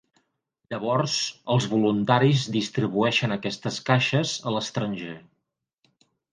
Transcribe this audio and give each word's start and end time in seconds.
Llavors, 0.73 1.17
els 1.55 1.67
voluntaris 1.73 2.47
distribueixen 2.57 3.37
aquestes 3.37 3.79
caixes 3.93 4.35
a 4.49 4.57
l'estranger. 4.59 5.15